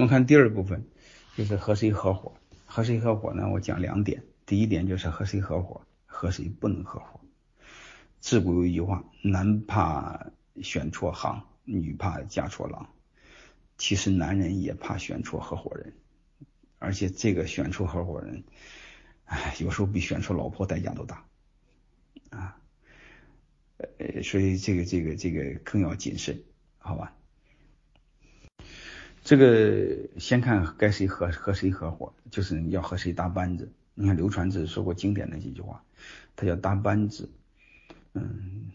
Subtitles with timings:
[0.00, 0.86] 我们看第二部分，
[1.36, 2.32] 就是和谁合伙。
[2.64, 3.50] 和谁合伙呢？
[3.50, 4.22] 我讲两点。
[4.46, 7.20] 第一点就是和谁合伙，和谁不能合伙。
[8.18, 10.28] 自古有一句话：男怕
[10.62, 12.88] 选错行，女怕嫁错郎。
[13.76, 15.92] 其实男人也怕选错合伙人，
[16.78, 18.42] 而且这个选错合伙人，
[19.26, 21.26] 哎，有时候比选错老婆代价都大
[22.30, 22.56] 啊。
[23.76, 26.42] 呃，所以这个这个这个更要谨慎，
[26.78, 27.14] 好吧？
[29.30, 33.70] 这个先看该谁合和谁合伙，就是要和谁搭班子。
[33.94, 35.80] 你看刘传志说过经典的几句话，
[36.34, 37.30] 他叫搭班子，
[38.14, 38.72] 嗯，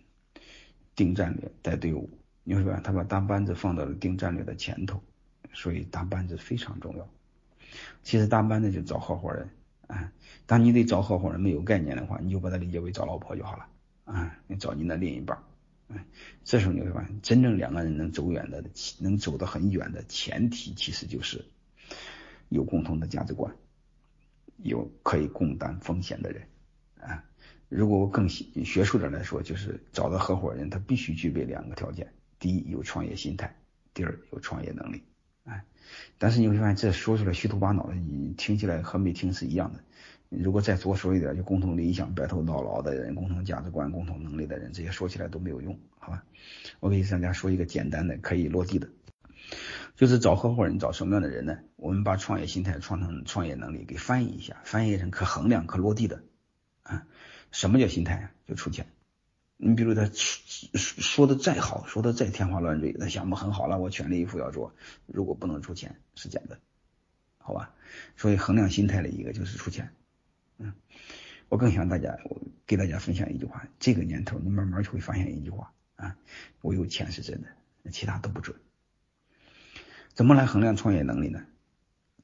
[0.95, 2.09] 定战略，带队伍。
[2.45, 5.03] 你说吧，他把搭班子放到了定战略的前头，
[5.52, 7.05] 所以搭班子非常重要。
[8.02, 9.49] 其实搭班子就找合伙人
[9.88, 10.09] 啊，
[10.45, 13.67] 当你对找合伙人没有概念的话，你就把它理解为找老婆就好了
[14.05, 15.38] 啊，你找你的另一半。
[15.88, 16.05] 哎，
[16.44, 18.63] 这时候你会发现，真正两个人能走远的，
[18.99, 21.45] 能走得很远的前提，其实就是
[22.49, 23.55] 有共同的价值观，
[24.58, 26.47] 有可以共担风险的人
[27.00, 27.23] 啊。
[27.69, 33.47] 如果我更学术点来说，就是找到合伙人，他必须具备两个条件：第一，有创业心态；
[33.94, 35.03] 第二，有创业能力。
[35.45, 35.63] 哎，
[36.17, 39.79] 但是你会发现，这说出来虚头巴脑的，你听起来和没听是一样的。
[40.29, 46.23] 如果再多说一点，就共同理想、白头到老的人、共同价值观、共同能力的人，这些说起来都没有用，好吧？
[46.79, 48.89] 我给大家说一个简单的可以落地的，
[49.95, 51.59] 就是找合伙人找什么样的人呢？
[51.75, 56.23] 我们把创业心态、创成创业能力给翻译一下，翻译成可衡量、可落地的
[56.81, 57.05] 啊。
[57.51, 58.31] 什么叫心态啊？
[58.47, 58.88] 就出钱。
[59.58, 64.73] 你比如他说的再好，说的再天花乱坠，他项目很好了，我全力以赴要做，
[65.06, 66.59] 如果不能出钱是假的，
[67.38, 67.73] 好吧？
[68.17, 69.94] 所以衡量心态的一个就是出钱。
[70.58, 70.73] 嗯，
[71.50, 76.17] 我更想大家，我给大家分享一句话：这个年头，你慢慢就会发现一句话啊，
[76.62, 77.47] 我有钱是真的，
[77.92, 78.58] 其他都不准。
[80.14, 81.45] 怎么来衡量创业能力呢？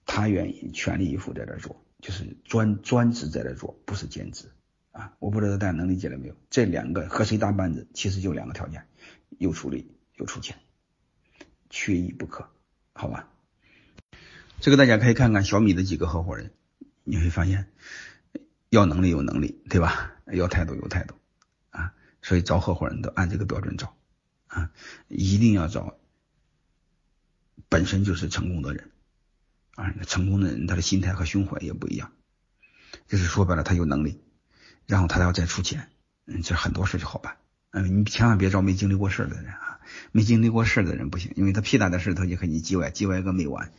[0.05, 4.51] 他愿意全力以赴在这做，就是专专职在这做，不是兼职
[4.91, 5.13] 啊。
[5.19, 6.35] 我不知道大家能理解了没有？
[6.49, 8.87] 这两个和谁搭班子，其实就两个条件：
[9.37, 10.57] 又出力又出钱，
[11.69, 12.49] 缺一不可，
[12.93, 13.27] 好吧？
[14.59, 16.51] 这个大家可以看看小米的几个合伙人，
[17.03, 17.67] 你会发现。
[18.69, 20.13] 要能力有能力，对吧？
[20.31, 21.13] 要态度有态度
[21.71, 21.93] 啊！
[22.21, 23.97] 所以找合伙人都按这个标准找
[24.47, 24.71] 啊，
[25.09, 25.97] 一定要找
[27.67, 28.89] 本身就是成功的人
[29.75, 29.93] 啊。
[30.07, 32.13] 成功的人他的心态和胸怀也不一样，
[33.07, 34.21] 就是说白了他有能力，
[34.91, 35.87] 然后他要再出钱，
[36.25, 37.37] 嗯，这很多事就好办。
[37.71, 39.79] 嗯，你千万别找没经历过事的人啊，
[40.11, 43.71] 没经历过事的人不行，因为他屁大的事他就和你叽歪叽歪个没完。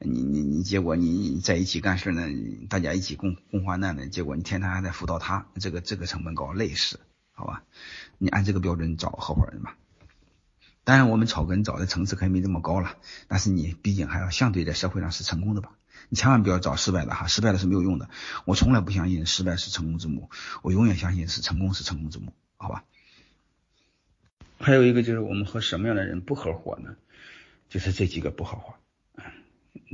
[0.00, 2.26] 你你你，结果你在一起干事呢，
[2.68, 6.98] 大家一起共共患难的，结果你天天还在辅导他，这个这个成本高，累死，
[7.30, 7.62] 好吧？
[8.18, 9.76] 你按这个标准找合伙人吧。
[10.82, 12.96] 当然，我们草根找的层次可以没这么高了，
[13.28, 15.70] 但是你毕竟还要相对在社会上是成功的吧？
[16.08, 18.08] 你千万不要找失败的哈，失败的是没有用的。
[18.44, 20.30] 我从来不相信失败是成功之母，
[20.62, 22.84] 我永远相信是成功是成功之母，好吧？
[24.60, 26.96] 还有一个就是我们和什么样的人不合伙呢？
[27.68, 28.74] 就是这几个不合伙。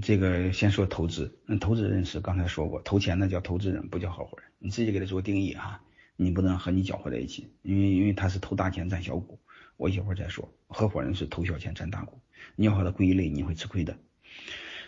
[0.03, 4.49] 这个先说投资，那投资人是刚才说过，投钱的叫投资人，不叫合伙人。
[4.59, 5.83] 你自己给他做定义哈，
[6.17, 9.39] 你不能和你搅和在一起，因为因为他是投大钱占小股，
[9.77, 10.53] 我一会儿再说。
[10.67, 12.21] 合伙人是投小钱占大股，
[12.57, 13.99] 你要和他归一类，你会吃亏的。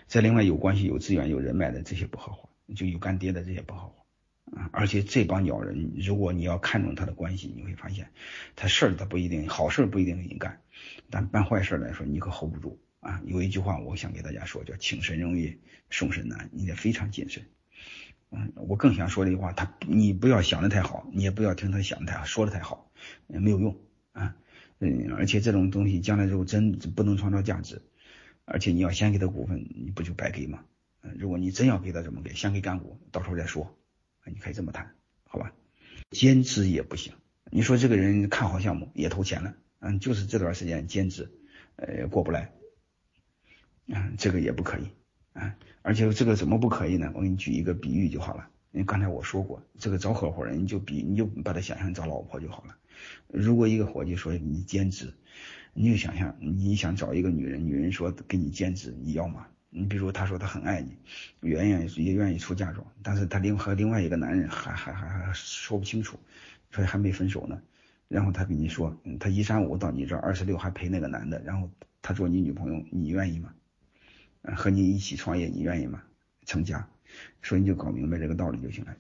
[0.06, 4.06] 再另外有关系、有资源、有人脉的这些不合伙，就有干爹的这些不合伙
[4.56, 4.70] 啊。
[4.72, 8.10] 而且这帮鸟人，如果你要看重他的关系，你会发现
[8.54, 10.60] 他事儿他不一定好事不一定给你干，
[11.10, 12.80] 但办坏事来说你可 hold 不住。
[13.00, 15.58] 啊，有一句话我想给大家说，叫请神容易
[15.90, 17.44] 送神难，你得非常谨慎。
[18.30, 22.90] 嗯，我更想说这句话，他你不要想的太好，你也不要听他想的太好，说的太好，
[23.28, 23.76] 没有用
[24.12, 24.34] 啊。
[24.80, 27.80] 嗯，而且这种东西将来之后真不能创造价值，
[28.46, 30.64] 而且你要先给他股份，你不就白给吗？
[31.02, 33.76] 嗯，如果你真要给他这么给，先给干股，到时候再说，
[34.24, 35.52] 你可以这么谈，好吧？
[36.10, 37.12] 兼职也不行，
[37.50, 41.30] 你说这个人看好项目也投钱了，嗯，就是这段时间兼职，
[41.76, 42.52] 呃，过不来。
[43.88, 44.88] 嗯，这个也不可以
[45.32, 47.12] 啊，而且这个怎么不可以呢？
[47.14, 48.48] 我给你举一个比喻就好了。
[48.72, 52.76] 因为刚才我说过，这个找合伙人，你就比你就把他想象找老婆就好了。
[53.28, 55.14] 如果一个伙计说你兼职，
[55.78, 59.46] 你就想象你想找一个女人，女人说给你兼职，你要吗？
[59.68, 60.96] 你比如她说她很爱你，
[61.40, 66.18] 愿意也愿意出嫁妆，但是她另和另外一个男人还还还还说不清楚，
[66.70, 67.60] 所以还没分手呢。
[68.08, 71.70] 然后他跟你说，他一三五到你这儿，二十六还陪那个男的，然后
[72.00, 73.52] 他做你女朋友，你愿意吗？
[74.56, 76.02] 和你一起创业，你愿意吗？
[76.46, 76.88] 成家，
[77.42, 78.96] 所以你就搞明白这个道理就行了。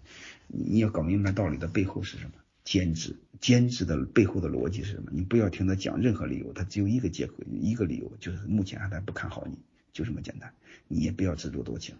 [0.48, 2.32] 你要搞明白道理的背后是什么？
[2.66, 5.08] 兼职，兼职的背后的逻辑是什么？
[5.12, 9.56] 你不要听他讲任何理由，他只有一个借口，一个理由就是目前还不看好你，
[9.92, 10.52] 就这么简单。
[10.88, 11.94] 你也不要自作多情。